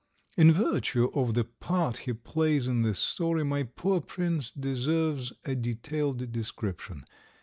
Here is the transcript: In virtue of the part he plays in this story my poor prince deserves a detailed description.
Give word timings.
In 0.35 0.51
virtue 0.51 1.11
of 1.13 1.35
the 1.35 1.43
part 1.43 1.97
he 2.09 2.13
plays 2.13 2.67
in 2.67 2.81
this 2.81 2.97
story 2.97 3.43
my 3.45 3.61
poor 3.61 4.01
prince 4.01 4.49
deserves 4.49 5.31
a 5.45 5.53
detailed 5.53 6.31
description. 6.31 7.05